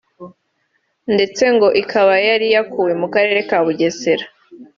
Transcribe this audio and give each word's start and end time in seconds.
ndetse 1.13 1.43
ngo 1.53 1.67
ikaba 1.81 2.13
yari 2.27 2.47
yakuwe 2.55 2.91
mu 3.01 3.07
karere 3.13 3.39
ka 3.49 3.57
Bugesera 3.65 4.25